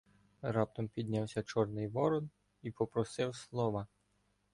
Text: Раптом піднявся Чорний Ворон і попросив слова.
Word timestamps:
Раптом 0.41 0.87
піднявся 0.87 1.43
Чорний 1.43 1.87
Ворон 1.87 2.29
і 2.61 2.71
попросив 2.71 3.35
слова. 3.35 3.87